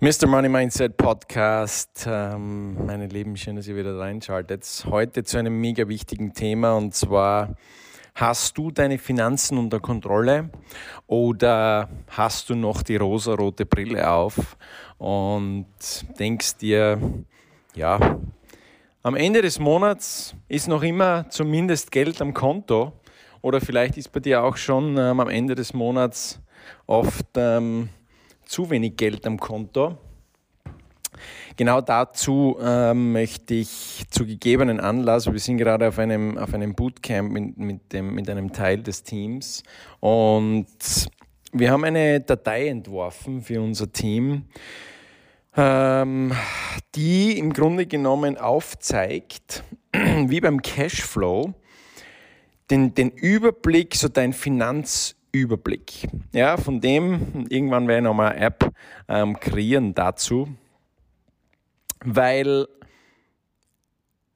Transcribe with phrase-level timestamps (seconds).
[0.00, 0.28] Mr.
[0.28, 2.06] Money Mindset Podcast.
[2.06, 4.84] Ähm, meine Lieben, schön, dass ihr wieder reinschaltet.
[4.88, 7.56] Heute zu einem mega wichtigen Thema und zwar
[8.14, 10.50] hast du deine Finanzen unter Kontrolle
[11.08, 14.56] oder hast du noch die rosarote Brille auf
[14.98, 15.66] und
[16.20, 17.00] denkst dir,
[17.74, 18.20] ja,
[19.02, 22.92] am Ende des Monats ist noch immer zumindest Geld am Konto
[23.42, 26.40] oder vielleicht ist bei dir auch schon ähm, am Ende des Monats
[26.86, 27.88] oft ähm,
[28.48, 29.98] zu wenig Geld am Konto.
[31.56, 36.74] Genau dazu ähm, möchte ich zu gegebenen Anlass, wir sind gerade auf einem, auf einem
[36.74, 39.62] Bootcamp mit, mit, dem, mit einem Teil des Teams
[40.00, 40.66] und
[41.52, 44.44] wir haben eine Datei entworfen für unser Team,
[45.56, 46.32] ähm,
[46.94, 51.54] die im Grunde genommen aufzeigt, wie beim Cashflow,
[52.70, 56.08] den, den Überblick, so dein Finanz Überblick.
[56.32, 58.72] Ja, von dem, irgendwann werde ich nochmal eine App
[59.08, 60.48] ähm, kreieren dazu,
[62.04, 62.66] weil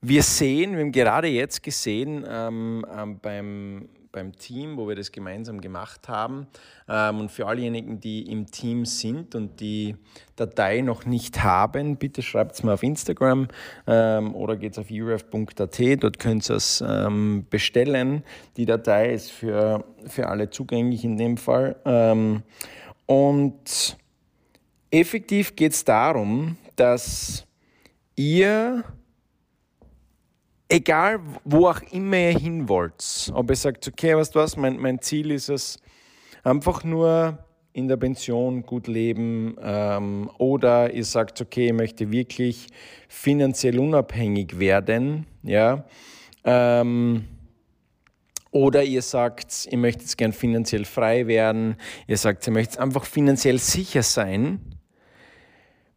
[0.00, 5.10] wir sehen, wir haben gerade jetzt gesehen ähm, ähm, beim, beim Team, wo wir das
[5.10, 6.46] gemeinsam gemacht haben.
[6.88, 9.96] Ähm, und für allejenigen, die im Team sind und die
[10.36, 13.48] Datei noch nicht haben, bitte schreibt es mir auf Instagram
[13.86, 15.80] ähm, oder geht auf urf.at.
[16.02, 18.22] Dort könnt ihr es ähm, bestellen.
[18.56, 22.42] Die Datei ist für, für alle zugänglich in dem Fall.
[23.06, 23.96] Und
[24.90, 27.46] effektiv geht es darum, dass
[28.16, 28.84] ihr
[30.72, 34.78] egal wo auch immer ihr hin wollt, ob ihr sagt, okay, weißt du was, mein,
[34.78, 35.78] mein Ziel ist es,
[36.42, 37.38] einfach nur
[37.74, 42.68] in der Pension gut leben ähm, oder ihr sagt, okay, ich möchte wirklich
[43.08, 45.84] finanziell unabhängig werden, ja,
[46.44, 47.24] ähm,
[48.50, 51.76] oder ihr sagt, ihr möchtet gern finanziell frei werden,
[52.06, 54.60] ihr sagt, ihr möchtet einfach finanziell sicher sein,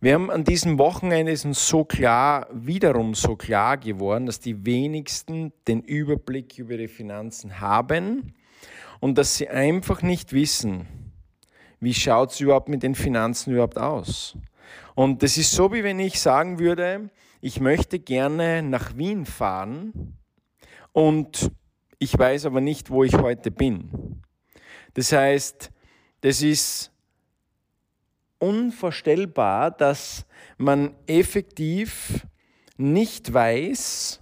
[0.05, 5.51] wir haben an diesem Wochenende ist so klar, wiederum so klar geworden, dass die wenigsten
[5.67, 8.35] den Überblick über die Finanzen haben
[8.99, 10.85] und dass sie einfach nicht wissen,
[11.79, 14.38] wie schaut es überhaupt mit den Finanzen überhaupt aus.
[14.94, 17.09] Und das ist so, wie wenn ich sagen würde,
[17.41, 20.19] ich möchte gerne nach Wien fahren
[20.94, 21.49] und
[21.97, 24.21] ich weiß aber nicht, wo ich heute bin.
[24.94, 25.71] Das heißt,
[26.21, 26.91] das ist
[28.45, 30.25] unvorstellbar, dass
[30.57, 32.25] man effektiv
[32.78, 34.22] nicht weiß,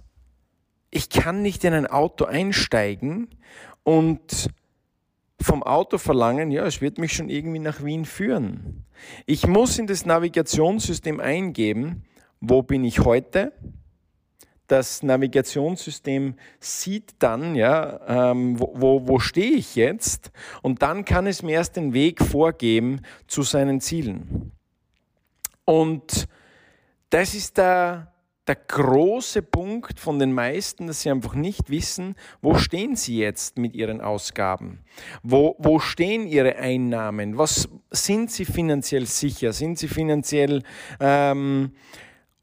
[0.90, 3.28] ich kann nicht in ein Auto einsteigen
[3.82, 4.48] und
[5.40, 8.84] vom Auto verlangen, ja, es wird mich schon irgendwie nach Wien führen.
[9.26, 12.04] Ich muss in das Navigationssystem eingeben,
[12.40, 13.52] wo bin ich heute,
[14.66, 20.30] das Navigationssystem sieht dann, ja, ähm, wo, wo, wo stehe ich jetzt
[20.62, 24.52] und dann kann es mir erst den Weg vorgeben zu seinen Zielen.
[25.64, 26.28] Und
[27.10, 28.12] das ist der,
[28.46, 33.58] der große Punkt von den meisten, dass sie einfach nicht wissen, wo stehen sie jetzt
[33.58, 34.80] mit ihren Ausgaben?
[35.22, 37.38] Wo, wo stehen ihre Einnahmen?
[37.38, 39.52] Was sind sie finanziell sicher?
[39.52, 40.62] Sind sie finanziell
[41.00, 41.72] ähm,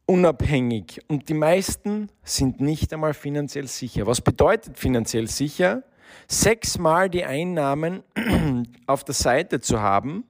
[0.06, 4.08] unabhängig und die meisten sind nicht einmal finanziell sicher.
[4.08, 5.84] Was bedeutet finanziell sicher?
[6.28, 8.04] Sechsmal die Einnahmen
[8.88, 10.26] auf der Seite zu haben,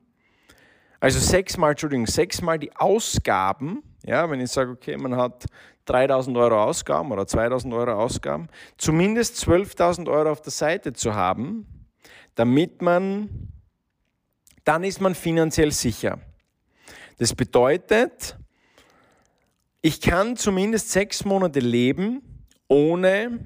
[1.02, 5.46] also sechsmal, Entschuldigung, sechsmal die Ausgaben, ja, wenn ich sage, okay, man hat
[5.86, 11.88] 3000 Euro Ausgaben oder 2000 Euro Ausgaben, zumindest 12.000 Euro auf der Seite zu haben,
[12.36, 13.52] damit man,
[14.64, 16.20] dann ist man finanziell sicher.
[17.18, 18.38] Das bedeutet,
[19.82, 22.22] ich kann zumindest sechs Monate leben,
[22.68, 23.40] ohne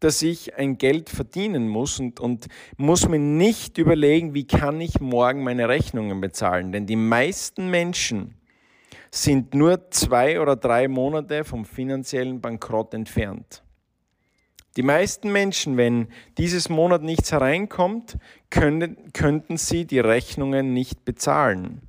[0.00, 2.46] dass ich ein Geld verdienen muss und, und
[2.76, 6.70] muss mir nicht überlegen, wie kann ich morgen meine Rechnungen bezahlen.
[6.70, 8.34] Denn die meisten Menschen
[9.10, 13.62] sind nur zwei oder drei Monate vom finanziellen Bankrott entfernt.
[14.76, 18.18] Die meisten Menschen, wenn dieses Monat nichts hereinkommt,
[18.50, 21.82] können, könnten sie die Rechnungen nicht bezahlen.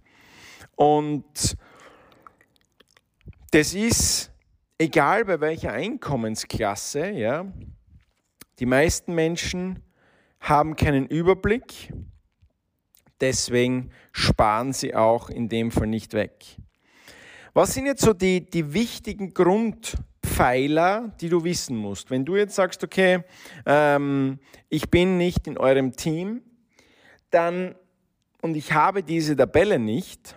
[0.76, 1.58] Und
[3.52, 4.32] das ist
[4.78, 7.46] egal bei welcher Einkommensklasse, ja.
[8.60, 9.80] Die meisten Menschen
[10.40, 11.94] haben keinen Überblick,
[13.22, 16.58] deswegen sparen sie auch in dem Fall nicht weg.
[17.54, 22.12] Was sind jetzt so die, die wichtigen Grundpfeiler, die du wissen musst?
[22.12, 23.24] Wenn du jetzt sagst, okay,
[23.66, 26.42] ähm, ich bin nicht in eurem Team,
[27.32, 27.76] dann
[28.42, 30.36] und ich habe diese Tabelle nicht,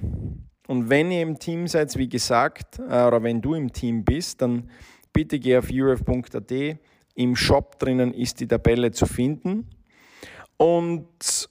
[0.68, 4.42] und wenn ihr im Team seid, wie gesagt, äh, oder wenn du im Team bist,
[4.42, 4.70] dann
[5.12, 6.52] bitte geh auf urf.at.
[7.14, 9.68] Im Shop drinnen ist die Tabelle zu finden.
[10.56, 11.48] Und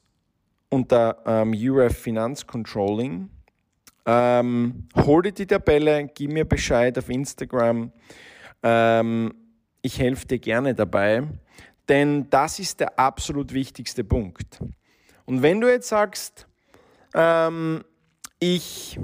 [0.69, 3.29] unter ähm, UF Finanzcontrolling
[4.03, 7.91] Ähm, hol dir die Tabelle, gib mir Bescheid auf Instagram.
[8.63, 9.33] Ähm,
[9.83, 11.23] ich helfe dir gerne dabei,
[11.87, 14.59] denn das ist der absolut wichtigste Punkt.
[15.25, 16.47] Und wenn du jetzt sagst,
[17.13, 17.83] ähm,
[18.43, 18.99] ich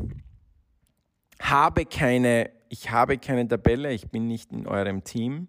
[1.40, 5.48] habe keine, ich habe keine Tabelle, ich bin nicht in eurem Team,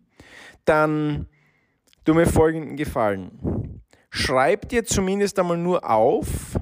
[0.67, 1.27] dann
[2.05, 3.83] tu mir folgenden Gefallen.
[4.11, 6.59] Schreib dir zumindest einmal nur auf,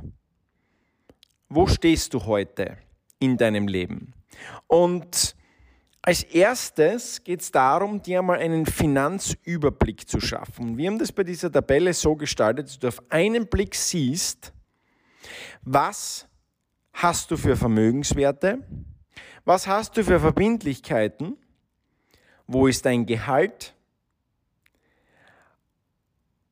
[1.49, 2.79] wo stehst du heute
[3.19, 4.15] in deinem Leben?
[4.69, 5.35] Und
[6.03, 10.79] als erstes geht es darum, dir mal einen Finanzüberblick zu schaffen.
[10.79, 14.53] Wir haben das bei dieser Tabelle so gestaltet, dass du auf einen Blick siehst,
[15.63, 16.29] was
[16.97, 18.67] hast du für Vermögenswerte,
[19.45, 21.37] was hast du für Verbindlichkeiten,
[22.47, 23.75] wo ist dein Gehalt,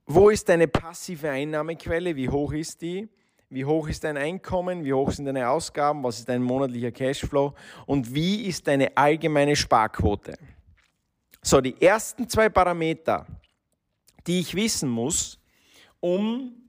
[0.06, 3.08] wo ist deine passive Einnahmequelle, wie hoch ist die,
[3.48, 4.84] wie hoch ist dein Einkommen?
[4.84, 6.02] Wie hoch sind deine Ausgaben?
[6.02, 7.54] Was ist dein monatlicher Cashflow?
[7.86, 10.36] Und wie ist deine allgemeine Sparquote?
[11.40, 13.26] So, die ersten zwei Parameter,
[14.26, 15.38] die ich wissen muss,
[16.00, 16.63] um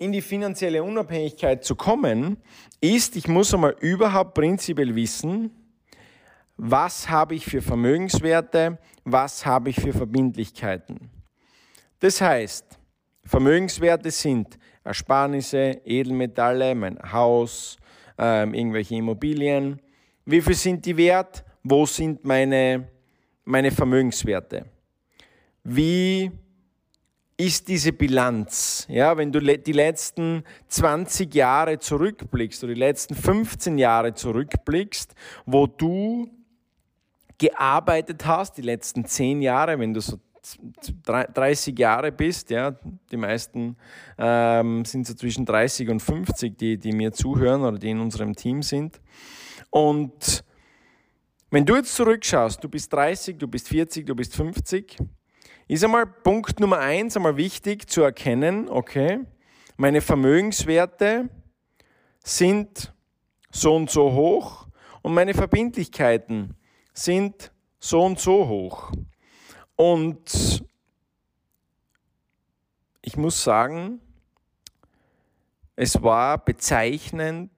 [0.00, 2.38] in die finanzielle Unabhängigkeit zu kommen,
[2.80, 5.50] ist, ich muss einmal überhaupt prinzipiell wissen,
[6.56, 11.10] was habe ich für Vermögenswerte, was habe ich für Verbindlichkeiten.
[11.98, 12.78] Das heißt,
[13.24, 17.76] Vermögenswerte sind Ersparnisse, Edelmetalle, mein Haus,
[18.16, 19.82] ähm, irgendwelche Immobilien.
[20.24, 21.44] Wie viel sind die wert?
[21.62, 22.88] Wo sind meine,
[23.44, 24.64] meine Vermögenswerte?
[25.62, 26.30] Wie
[27.40, 28.86] ist diese Bilanz?
[28.88, 35.14] Ja, wenn du die letzten 20 Jahre zurückblickst oder die letzten 15 Jahre zurückblickst,
[35.46, 36.28] wo du
[37.38, 40.18] gearbeitet hast, die letzten 10 Jahre, wenn du so
[41.02, 42.76] 30 Jahre bist, ja,
[43.10, 43.76] die meisten
[44.18, 48.34] ähm, sind so zwischen 30 und 50, die, die mir zuhören oder die in unserem
[48.34, 49.00] Team sind.
[49.70, 50.44] Und
[51.50, 54.98] wenn du jetzt zurückschaust, du bist 30, du bist 40, du bist 50,
[55.74, 59.20] ist einmal Punkt Nummer eins einmal wichtig zu erkennen, okay,
[59.76, 61.28] meine Vermögenswerte
[62.24, 62.92] sind
[63.52, 64.66] so und so hoch
[65.02, 66.56] und meine Verbindlichkeiten
[66.92, 68.90] sind so und so hoch.
[69.76, 70.64] Und
[73.00, 74.00] ich muss sagen,
[75.76, 77.52] es war bezeichnend,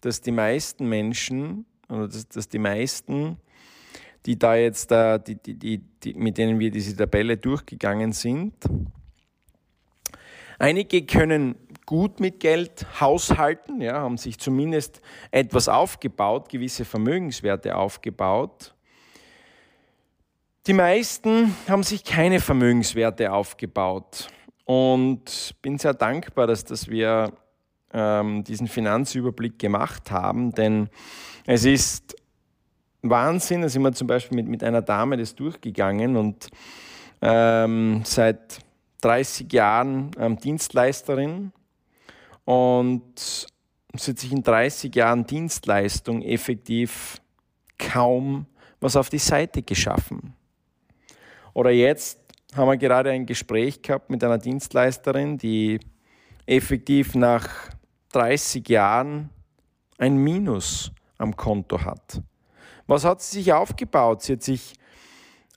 [0.00, 3.38] dass die meisten Menschen, oder dass, dass die meisten,
[4.26, 8.54] die da jetzt, äh, die, die, die, die, mit denen wir diese Tabelle durchgegangen sind,
[10.58, 11.54] einige können
[11.86, 15.00] gut mit Geld haushalten, ja, haben sich zumindest
[15.30, 18.74] etwas aufgebaut, gewisse Vermögenswerte aufgebaut.
[20.66, 24.28] Die meisten haben sich keine Vermögenswerte aufgebaut
[24.66, 27.32] und bin sehr dankbar, dass, dass wir
[27.94, 30.90] ähm, diesen Finanzüberblick gemacht haben, denn
[31.46, 32.16] es ist
[33.02, 36.48] Wahnsinn, da sind wir zum Beispiel mit, mit einer Dame das durchgegangen und
[37.22, 38.58] ähm, seit
[39.02, 41.52] 30 Jahren ähm, Dienstleisterin
[42.44, 43.46] und
[43.94, 47.20] sie hat sich in 30 Jahren Dienstleistung effektiv
[47.78, 48.46] kaum
[48.80, 50.34] was auf die Seite geschaffen.
[51.52, 52.20] Oder jetzt
[52.54, 55.80] haben wir gerade ein Gespräch gehabt mit einer Dienstleisterin, die
[56.46, 57.48] effektiv nach
[58.12, 59.30] 30 Jahren
[59.98, 62.22] ein Minus am Konto hat.
[62.88, 64.22] Was hat sie sich aufgebaut?
[64.22, 64.72] Sie hat sich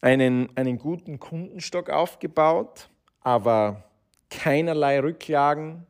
[0.01, 2.89] einen, einen guten Kundenstock aufgebaut,
[3.21, 3.85] aber
[4.29, 5.87] keinerlei Rücklagen,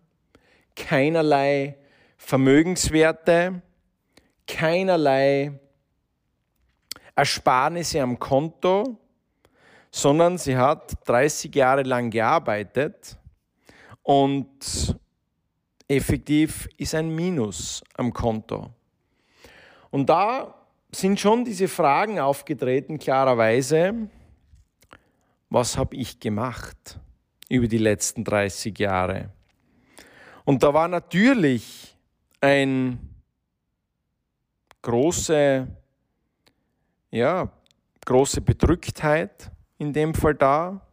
[0.75, 1.77] keinerlei
[2.15, 3.63] Vermögenswerte,
[4.47, 5.59] keinerlei
[7.15, 8.99] Ersparnisse am Konto,
[9.89, 13.17] sondern sie hat 30 Jahre lang gearbeitet
[14.03, 14.95] und
[15.87, 18.69] effektiv ist ein Minus am Konto.
[19.89, 20.60] Und da
[20.91, 24.09] sind schon diese Fragen aufgetreten, klarerweise,
[25.49, 26.99] was habe ich gemacht
[27.49, 29.31] über die letzten 30 Jahre?
[30.45, 31.97] Und da war natürlich
[32.41, 32.99] ein
[34.81, 35.67] große,
[37.11, 37.51] ja,
[38.05, 40.85] große Bedrücktheit, in dem Fall da,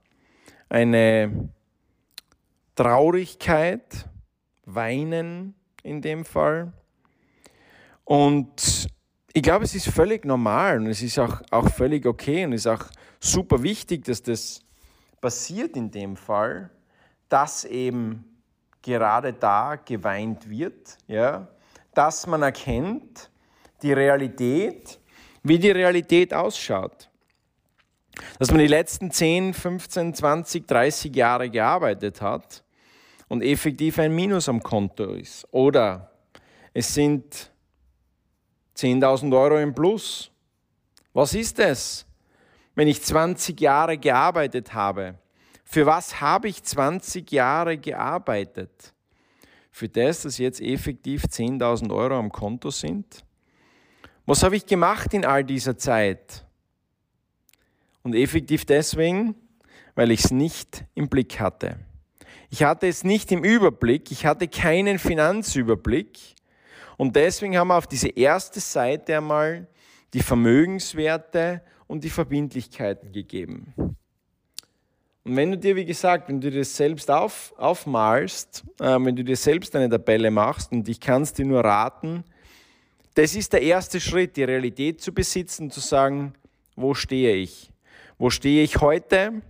[0.68, 1.50] eine
[2.74, 4.08] Traurigkeit,
[4.64, 6.72] Weinen in dem Fall.
[8.04, 8.88] Und
[9.32, 12.62] ich glaube, es ist völlig normal und es ist auch, auch völlig okay und es
[12.62, 12.86] ist auch
[13.20, 14.60] super wichtig, dass das
[15.20, 16.70] passiert in dem Fall,
[17.28, 18.24] dass eben
[18.82, 21.48] gerade da geweint wird, ja,
[21.94, 23.30] dass man erkennt,
[23.82, 24.98] die Realität,
[25.42, 27.08] wie die Realität ausschaut
[28.38, 32.62] dass man die letzten 10, 15, 20, 30 Jahre gearbeitet hat
[33.28, 35.46] und effektiv ein Minus am Konto ist.
[35.50, 36.10] Oder
[36.72, 37.50] es sind
[38.78, 40.30] 10.000 Euro im Plus.
[41.12, 42.06] Was ist es,
[42.76, 45.18] wenn ich 20 Jahre gearbeitet habe?
[45.64, 48.94] Für was habe ich 20 Jahre gearbeitet?
[49.72, 53.24] Für das, dass jetzt effektiv 10.000 Euro am Konto sind?
[54.26, 56.44] Was habe ich gemacht in all dieser Zeit?
[58.02, 59.34] Und effektiv deswegen,
[59.94, 61.78] weil ich es nicht im Blick hatte.
[62.48, 66.37] Ich hatte es nicht im Überblick, ich hatte keinen Finanzüberblick.
[66.98, 69.68] Und deswegen haben wir auf diese erste Seite einmal
[70.12, 73.72] die Vermögenswerte und die Verbindlichkeiten gegeben.
[75.24, 79.14] Und wenn du dir, wie gesagt, wenn du dir das selbst auf, aufmalst, äh, wenn
[79.14, 82.24] du dir selbst eine Tabelle machst, und ich kann es dir nur raten,
[83.14, 86.34] das ist der erste Schritt, die Realität zu besitzen, zu sagen,
[86.74, 87.70] wo stehe ich?
[88.18, 89.42] Wo stehe ich heute?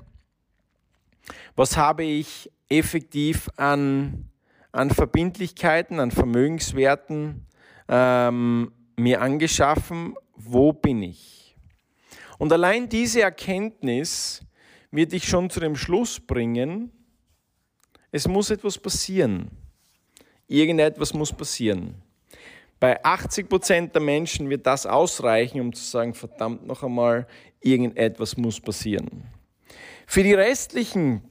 [1.56, 4.28] Was habe ich effektiv an,
[4.72, 7.46] an Verbindlichkeiten, an Vermögenswerten
[7.88, 10.14] ähm, mir angeschaffen?
[10.34, 11.56] Wo bin ich?
[12.38, 14.42] Und allein diese Erkenntnis
[14.90, 16.92] wird dich schon zu dem Schluss bringen,
[18.10, 19.50] es muss etwas passieren.
[20.46, 21.94] Irgendetwas muss passieren.
[22.80, 27.26] Bei 80 Prozent der Menschen wird das ausreichen, um zu sagen, verdammt noch einmal,
[27.60, 29.26] irgendetwas muss passieren.
[30.06, 31.22] Für die restlichen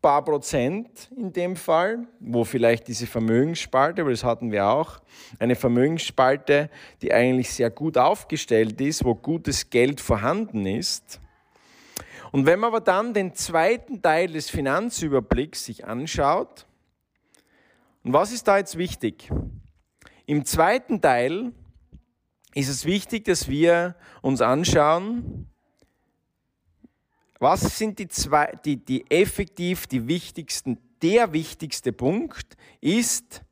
[0.00, 5.00] paar Prozent in dem Fall, wo vielleicht diese Vermögensspalte, aber das hatten wir auch,
[5.38, 6.70] eine Vermögensspalte,
[7.02, 11.20] die eigentlich sehr gut aufgestellt ist, wo gutes Geld vorhanden ist.
[12.32, 16.66] Und wenn man aber dann den zweiten Teil des Finanzüberblicks sich anschaut,
[18.02, 19.30] und was ist da jetzt wichtig?
[20.24, 21.52] Im zweiten Teil
[22.54, 25.50] ist es wichtig, dass wir uns anschauen,
[27.40, 33.42] was sind die zwei, die, die effektiv die wichtigsten, der wichtigste Punkt ist,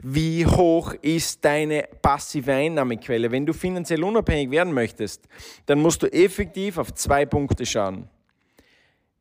[0.00, 3.30] wie hoch ist deine passive Einnahmequelle?
[3.30, 5.26] Wenn du finanziell unabhängig werden möchtest,
[5.66, 8.08] dann musst du effektiv auf zwei Punkte schauen.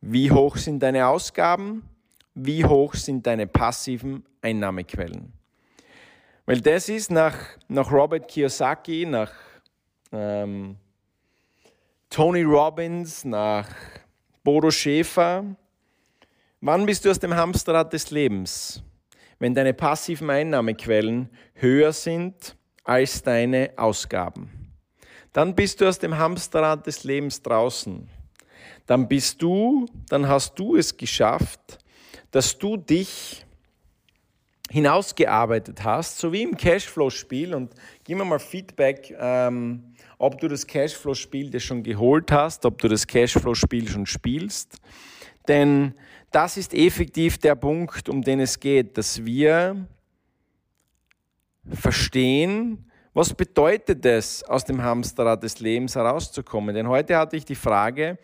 [0.02, 1.84] Wie hoch sind deine Ausgaben?
[2.34, 5.32] Wie hoch sind deine passiven Einnahmequellen?
[6.46, 9.32] Weil das ist nach, nach Robert Kiyosaki, nach
[10.12, 10.78] ähm,
[12.10, 13.68] Tony Robbins, nach
[14.48, 15.44] Bodo Schäfer.
[16.62, 18.82] Wann bist du aus dem Hamsterrad des Lebens?
[19.40, 24.72] Wenn deine passiven Einnahmequellen höher sind als deine Ausgaben.
[25.34, 28.08] Dann bist du aus dem Hamsterrad des Lebens draußen.
[28.86, 31.80] Dann bist du, dann hast du es geschafft,
[32.32, 33.46] dass du dich
[34.70, 37.54] hinausgearbeitet hast, so wie im Cashflow-Spiel.
[37.54, 42.80] Und gib mir mal Feedback, ähm, ob du das Cashflow-Spiel dir schon geholt hast, ob
[42.80, 44.78] du das Cashflow-Spiel schon spielst.
[45.48, 45.94] Denn
[46.32, 49.88] das ist effektiv der Punkt, um den es geht, dass wir
[51.70, 56.76] verstehen, was bedeutet es, aus dem Hamsterrad des Lebens herauszukommen.
[56.76, 58.18] Denn heute hatte ich die Frage,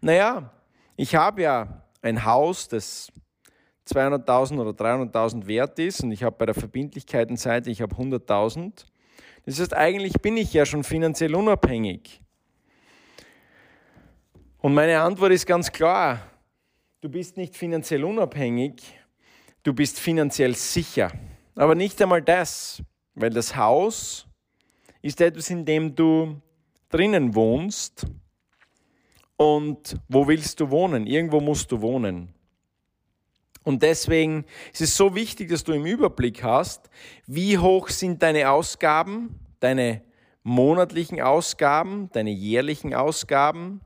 [0.00, 0.52] naja,
[0.96, 3.12] ich habe ja ein Haus, das
[3.88, 8.84] 200.000 oder 300.000 wert ist und ich habe bei der Verbindlichkeitenseite, ich habe 100.000.
[9.46, 12.20] Das heißt, eigentlich bin ich ja schon finanziell unabhängig.
[14.58, 16.20] Und meine Antwort ist ganz klar,
[17.00, 18.82] du bist nicht finanziell unabhängig,
[19.62, 21.10] du bist finanziell sicher.
[21.54, 22.82] Aber nicht einmal das,
[23.14, 24.26] weil das Haus
[25.02, 26.40] ist etwas, in dem du
[26.90, 28.06] drinnen wohnst.
[29.36, 31.06] Und wo willst du wohnen?
[31.06, 32.34] Irgendwo musst du wohnen.
[33.62, 36.88] Und deswegen ist es so wichtig, dass du im Überblick hast,
[37.26, 40.02] wie hoch sind deine Ausgaben, deine
[40.42, 43.80] monatlichen Ausgaben, deine jährlichen Ausgaben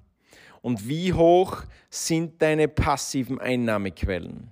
[0.63, 4.49] und wie hoch sind deine passiven Einnahmequellen.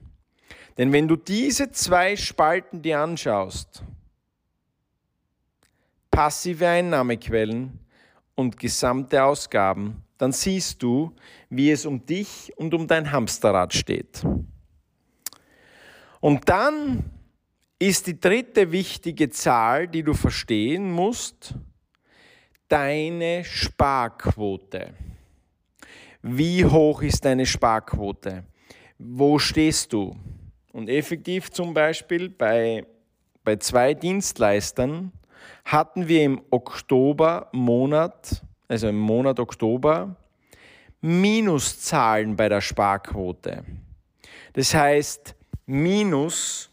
[0.79, 3.85] Denn wenn du diese zwei Spalten dir anschaust,
[6.11, 7.79] passive Einnahmequellen
[8.35, 11.15] und gesamte Ausgaben, dann siehst du,
[11.51, 14.25] wie es um dich und um dein Hamsterrad steht.
[16.23, 17.03] Und dann
[17.81, 21.55] ist die dritte wichtige Zahl, die du verstehen musst,
[22.69, 24.95] deine Sparquote.
[26.23, 28.45] Wie hoch ist deine Sparquote?
[29.01, 30.17] Wo stehst du?
[30.73, 32.87] Und effektiv zum Beispiel bei,
[33.43, 35.11] bei zwei Dienstleistern
[35.65, 40.15] hatten wir im Oktobermonat, also im Monat Oktober,
[41.01, 43.65] Minuszahlen bei der Sparquote.
[44.53, 45.35] Das heißt,
[45.73, 46.71] minus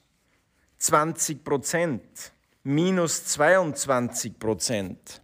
[0.78, 5.22] 20 Prozent, minus 22 Prozent,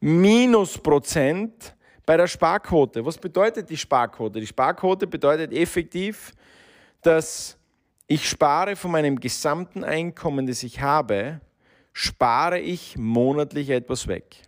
[0.00, 1.76] minus Prozent
[2.06, 3.04] bei der Sparquote.
[3.04, 4.40] Was bedeutet die Sparquote?
[4.40, 6.32] Die Sparquote bedeutet effektiv,
[7.02, 7.58] dass
[8.06, 11.42] ich spare von meinem gesamten Einkommen, das ich habe,
[11.92, 14.46] spare ich monatlich etwas weg.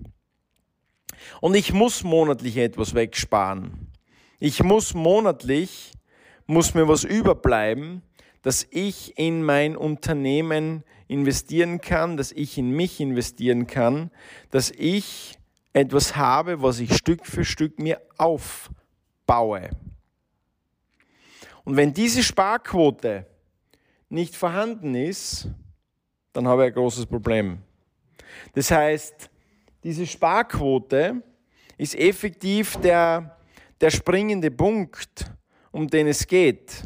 [1.42, 3.92] Und ich muss monatlich etwas wegsparen.
[4.38, 5.92] Ich muss monatlich,
[6.46, 8.02] muss mir was überbleiben,
[8.42, 14.10] dass ich in mein Unternehmen investieren kann, dass ich in mich investieren kann,
[14.50, 15.38] dass ich
[15.72, 19.70] etwas habe, was ich Stück für Stück mir aufbaue.
[21.64, 23.26] Und wenn diese Sparquote
[24.08, 25.48] nicht vorhanden ist,
[26.32, 27.58] dann habe ich ein großes Problem.
[28.54, 29.30] Das heißt,
[29.84, 31.22] diese Sparquote
[31.76, 33.36] ist effektiv der,
[33.80, 35.32] der springende Punkt,
[35.70, 36.84] um den es geht,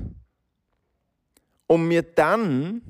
[1.66, 2.82] um mir dann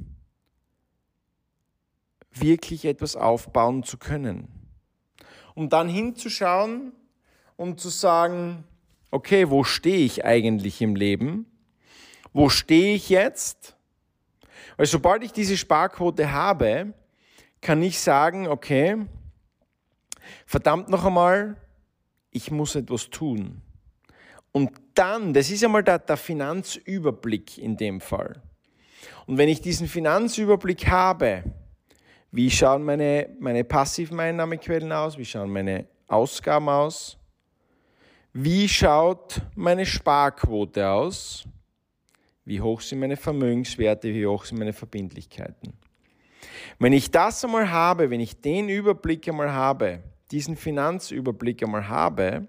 [2.33, 4.49] wirklich etwas aufbauen zu können.
[5.54, 6.93] Um dann hinzuschauen
[7.57, 8.64] und zu sagen,
[9.11, 11.47] okay, wo stehe ich eigentlich im Leben?
[12.33, 13.76] Wo stehe ich jetzt?
[14.76, 16.93] Weil sobald ich diese Sparquote habe,
[17.61, 19.07] kann ich sagen, okay,
[20.45, 21.57] verdammt noch einmal,
[22.31, 23.62] ich muss etwas tun.
[24.50, 28.43] Und dann, das ist einmal der, der Finanzüberblick in dem Fall.
[29.26, 31.44] Und wenn ich diesen Finanzüberblick habe,
[32.30, 35.16] wie schauen meine, meine passiven Einnahmequellen aus?
[35.16, 37.16] Wie schauen meine Ausgaben aus?
[38.32, 41.44] Wie schaut meine Sparquote aus?
[42.44, 44.12] Wie hoch sind meine Vermögenswerte?
[44.12, 45.73] Wie hoch sind meine Verbindlichkeiten?
[46.78, 52.49] Wenn ich das einmal habe, wenn ich den Überblick einmal habe, diesen Finanzüberblick einmal habe,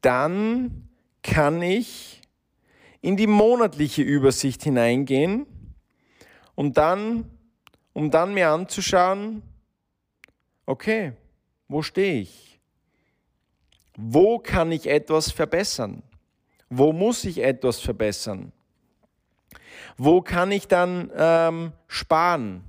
[0.00, 0.88] dann
[1.22, 2.21] kann ich
[3.02, 5.46] in die monatliche Übersicht hineingehen
[6.54, 7.28] und dann
[7.92, 9.42] um dann mir anzuschauen,
[10.64, 11.12] okay,
[11.68, 12.58] wo stehe ich?
[13.96, 16.02] Wo kann ich etwas verbessern?
[16.70, 18.52] Wo muss ich etwas verbessern?
[19.98, 22.64] Wo kann ich dann ähm, sparen?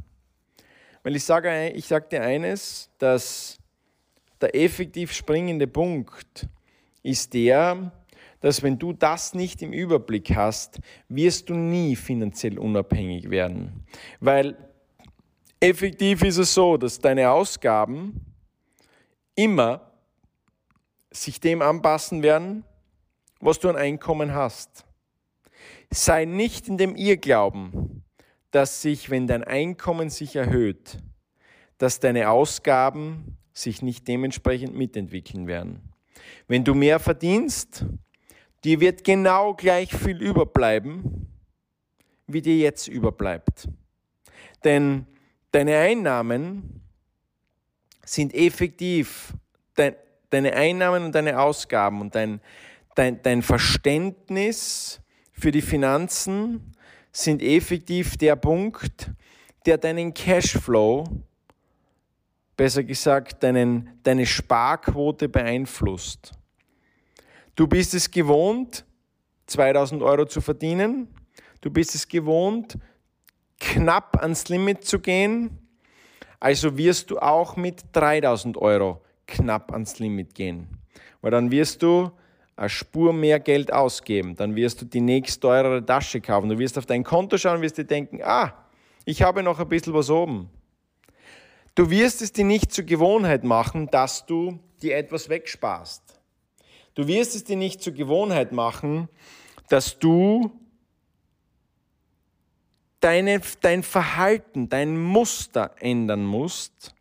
[1.04, 3.58] Weil ich sage, ich sage dir eines, dass
[4.42, 6.48] der effektiv springende Punkt
[7.02, 7.93] ist der,
[8.43, 13.86] dass wenn du das nicht im Überblick hast, wirst du nie finanziell unabhängig werden.
[14.19, 14.58] Weil
[15.62, 18.19] Effektiv ist es so, dass deine Ausgaben
[19.34, 19.93] immer
[21.10, 22.65] sich dem anpassen werden,
[23.39, 24.84] was du an Einkommen hast.
[25.89, 28.03] Sei nicht in dem Irrglauben,
[28.51, 31.01] dass sich, wenn dein Einkommen sich erhöht,
[31.77, 35.93] dass deine Ausgaben sich nicht dementsprechend mitentwickeln werden.
[36.49, 37.86] Wenn du mehr verdienst,
[38.63, 41.28] dir wird genau gleich viel überbleiben,
[42.28, 43.67] wie dir jetzt überbleibt.
[44.63, 45.08] Denn
[45.54, 46.82] Deine Einnahmen
[48.04, 49.36] sind effektiv,
[49.76, 49.95] dein,
[50.32, 52.41] deine Einnahmen und deine Ausgaben und dein,
[52.95, 54.99] dein, dein Verständnis
[55.32, 56.76] für die Finanzen
[57.12, 59.12] sind effektiv der Punkt,
[59.67, 61.04] der deinen Cashflow,
[62.58, 66.32] besser gesagt, deinen, deine Sparquote beeinflusst.
[67.56, 68.86] Du bist es gewohnt,
[69.48, 71.08] 2000 Euro zu verdienen.
[71.62, 72.78] Du bist es gewohnt,
[73.60, 75.60] knapp ans Limit zu gehen,
[76.39, 80.68] also wirst du auch mit 3000 Euro knapp ans Limit gehen.
[81.22, 82.12] Weil dann wirst du
[82.56, 84.36] eine Spur mehr Geld ausgeben.
[84.36, 86.50] Dann wirst du die nächst teurere Tasche kaufen.
[86.50, 88.54] Du wirst auf dein Konto schauen und wirst dir denken, ah,
[89.06, 90.50] ich habe noch ein bisschen was oben.
[91.76, 96.12] Du wirst es dir nicht zur Gewohnheit machen, dass du dir etwas wegsparst.
[96.95, 99.10] Du wirst es dir nicht zur Gewohnheit machen,
[99.69, 100.51] dass du
[102.99, 106.93] deine, dein Verhalten, dein Muster ändern musst.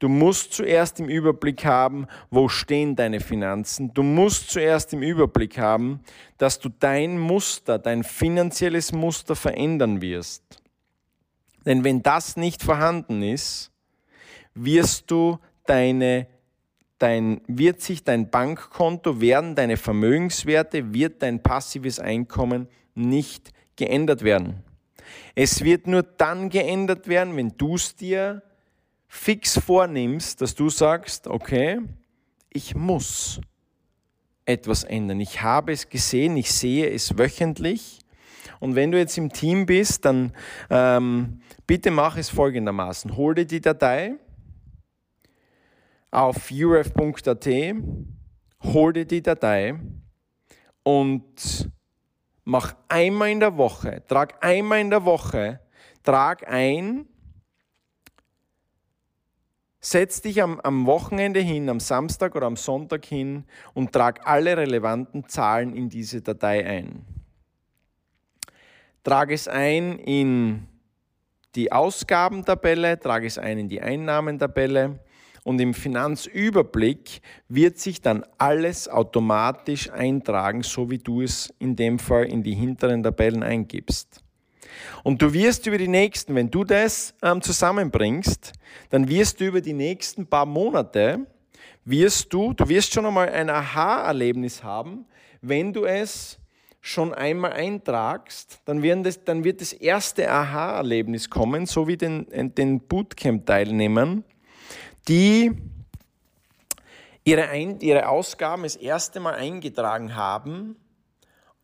[0.00, 3.92] Du musst zuerst im Überblick haben, wo stehen deine Finanzen.
[3.92, 6.00] Du musst zuerst im Überblick haben,
[6.38, 10.62] dass du dein Muster, dein finanzielles Muster verändern wirst.
[11.66, 13.70] Denn wenn das nicht vorhanden ist,
[14.54, 16.26] wirst du deine,
[17.00, 24.62] dein, wird sich dein Bankkonto, werden deine Vermögenswerte, wird dein passives Einkommen nicht geändert werden.
[25.34, 28.42] Es wird nur dann geändert werden, wenn du es dir
[29.08, 31.80] fix vornimmst, dass du sagst, okay,
[32.50, 33.40] ich muss
[34.44, 35.20] etwas ändern.
[35.20, 38.00] Ich habe es gesehen, ich sehe es wöchentlich.
[38.58, 40.32] Und wenn du jetzt im Team bist, dann
[40.68, 43.16] ähm, bitte mach es folgendermaßen.
[43.16, 44.16] Hol dir die Datei
[46.10, 47.48] auf urf.at,
[48.62, 49.78] hol dir die Datei
[50.82, 51.70] und
[52.44, 55.60] mach einmal in der Woche, trag einmal in der Woche,
[56.02, 57.06] trag ein,
[59.80, 64.56] setz dich am, am Wochenende hin, am Samstag oder am Sonntag hin und trag alle
[64.56, 67.06] relevanten Zahlen in diese Datei ein.
[69.04, 70.66] Trag es ein in
[71.54, 75.00] die Ausgabentabelle, trage es ein in die Einnahmentabelle
[75.44, 81.98] und im Finanzüberblick wird sich dann alles automatisch eintragen, so wie du es in dem
[81.98, 84.22] Fall in die hinteren Tabellen eingibst.
[85.02, 88.52] Und du wirst über die nächsten, wenn du das ähm, zusammenbringst,
[88.90, 91.26] dann wirst du über die nächsten paar Monate,
[91.84, 95.06] wirst du, du wirst schon einmal ein Aha-Erlebnis haben,
[95.40, 96.38] wenn du es
[96.80, 102.80] schon einmal eintragst, dann, das, dann wird das erste Aha-Erlebnis kommen, so wie den, den
[102.80, 104.24] Bootcamp-Teilnehmern,
[105.08, 105.52] die
[107.24, 110.76] ihre, ein, ihre Ausgaben das erste Mal eingetragen haben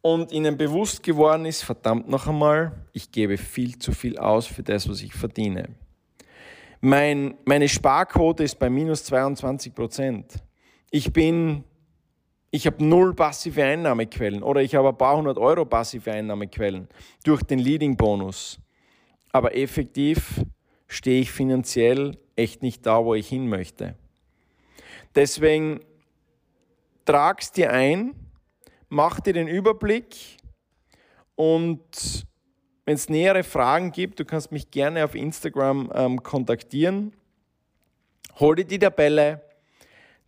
[0.02, 4.62] und ihnen bewusst geworden ist, verdammt noch einmal, ich gebe viel zu viel aus für
[4.62, 5.70] das, was ich verdiene.
[6.80, 10.34] Mein, meine Sparquote ist bei minus 22 Prozent.
[10.90, 11.64] Ich bin,
[12.50, 16.88] ich habe null passive Einnahmequellen oder ich habe ein paar hundert Euro passive Einnahmequellen
[17.24, 18.60] durch den Leading-Bonus.
[19.32, 20.44] Aber effektiv
[20.86, 23.96] stehe ich finanziell echt nicht da, wo ich hin möchte.
[25.14, 25.80] Deswegen
[27.04, 28.14] trag's dir ein,
[28.88, 30.36] mach dir den Überblick
[31.34, 32.26] und
[32.84, 37.12] wenn es nähere Fragen gibt, du kannst mich gerne auf Instagram ähm, kontaktieren.
[38.38, 39.42] Hol dir die Tabelle.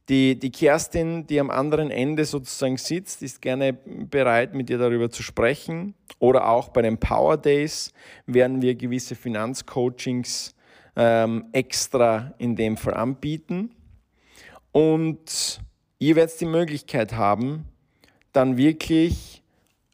[0.08, 5.10] Die, die Kerstin, die am anderen Ende sozusagen sitzt, ist gerne bereit, mit dir darüber
[5.10, 5.94] zu sprechen.
[6.18, 7.92] Oder auch bei den Power Days
[8.26, 10.54] werden wir gewisse Finanzcoachings
[10.98, 13.70] ähm, extra in dem Fall anbieten.
[14.72, 15.60] Und
[15.98, 17.64] ihr werdet die Möglichkeit haben,
[18.32, 19.42] dann wirklich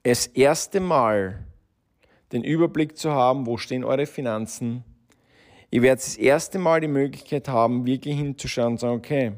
[0.02, 1.44] das erste Mal
[2.32, 4.82] den Überblick zu haben, wo stehen eure Finanzen.
[5.70, 9.32] Ihr werdet das erste Mal die Möglichkeit haben, wirklich hinzuschauen und sagen, okay,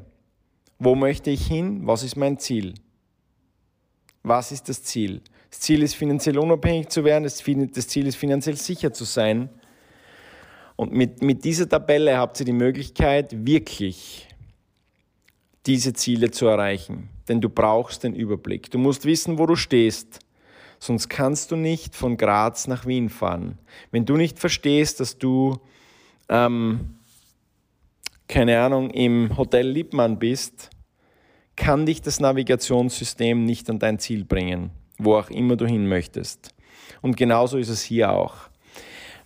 [0.79, 1.81] wo möchte ich hin?
[1.85, 2.75] Was ist mein Ziel?
[4.23, 5.21] Was ist das Ziel?
[5.49, 7.23] Das Ziel ist, finanziell unabhängig zu werden.
[7.23, 7.37] Das
[7.87, 9.49] Ziel ist, finanziell sicher zu sein.
[10.77, 14.27] Und mit, mit dieser Tabelle habt ihr die Möglichkeit, wirklich
[15.65, 17.09] diese Ziele zu erreichen.
[17.27, 18.71] Denn du brauchst den Überblick.
[18.71, 20.19] Du musst wissen, wo du stehst.
[20.79, 23.57] Sonst kannst du nicht von Graz nach Wien fahren.
[23.91, 25.59] Wenn du nicht verstehst, dass du,
[26.29, 26.99] ähm,
[28.27, 30.69] keine Ahnung, im Hotel Liebmann bist,
[31.55, 36.53] kann dich das Navigationssystem nicht an dein Ziel bringen, wo auch immer du hin möchtest.
[37.01, 38.51] Und genauso ist es hier auch.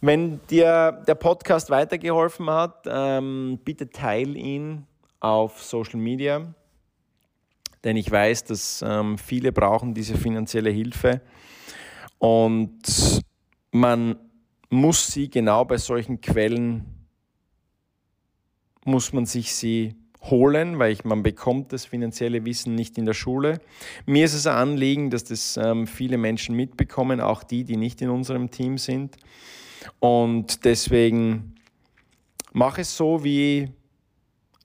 [0.03, 4.87] Wenn dir der Podcast weitergeholfen hat, ähm, bitte teile ihn
[5.19, 6.55] auf Social Media,
[7.83, 11.21] denn ich weiß, dass ähm, viele brauchen diese finanzielle Hilfe
[12.17, 13.21] und
[13.69, 14.15] man
[14.71, 16.83] muss sie genau bei solchen Quellen
[18.83, 23.13] muss man sich sie holen, weil ich, man bekommt das finanzielle Wissen nicht in der
[23.13, 23.61] Schule.
[24.07, 28.01] Mir ist es ein Anliegen, dass das ähm, viele Menschen mitbekommen, auch die, die nicht
[28.01, 29.15] in unserem Team sind.
[29.99, 31.55] Und deswegen
[32.53, 33.69] mache es so wie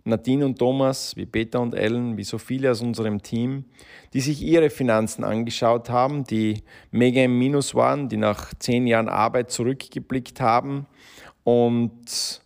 [0.05, 3.65] Nadine und Thomas, wie Peter und Ellen, wie so viele aus unserem Team,
[4.13, 9.09] die sich ihre Finanzen angeschaut haben, die mega im Minus waren, die nach zehn Jahren
[9.09, 10.87] Arbeit zurückgeblickt haben
[11.43, 12.41] und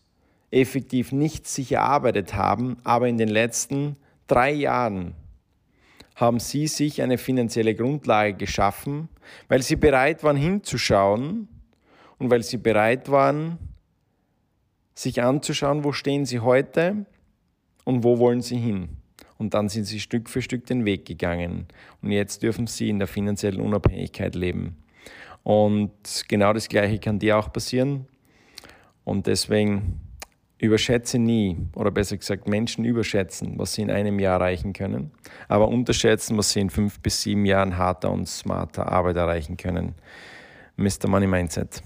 [0.50, 5.14] effektiv nichts sich erarbeitet haben, aber in den letzten drei Jahren
[6.16, 9.08] haben sie sich eine finanzielle Grundlage geschaffen,
[9.48, 11.48] weil sie bereit waren hinzuschauen
[12.20, 13.58] und weil sie bereit waren,
[14.94, 17.06] sich anzuschauen, wo stehen sie heute
[17.84, 18.90] und wo wollen sie hin.
[19.38, 21.66] Und dann sind sie Stück für Stück den Weg gegangen.
[22.02, 24.76] Und jetzt dürfen sie in der finanziellen Unabhängigkeit leben.
[25.42, 25.92] Und
[26.28, 28.06] genau das Gleiche kann dir auch passieren.
[29.04, 30.00] Und deswegen
[30.58, 35.10] überschätze nie, oder besser gesagt, Menschen überschätzen, was sie in einem Jahr erreichen können,
[35.48, 39.94] aber unterschätzen, was sie in fünf bis sieben Jahren harter und smarter Arbeit erreichen können.
[40.76, 41.08] Mr.
[41.08, 41.82] Money Mindset.